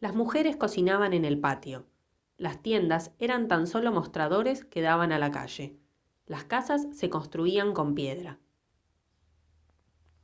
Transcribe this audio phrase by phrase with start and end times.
[0.00, 1.86] las mujeres cocinaban en el patio
[2.38, 5.78] las tiendas eran tan solo mostradores que daban a la calle
[6.26, 8.40] las casas se construían con piedra